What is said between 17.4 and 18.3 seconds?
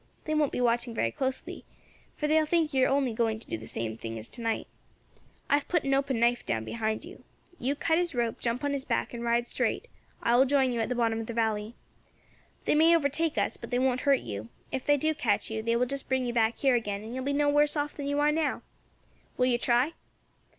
worse off than you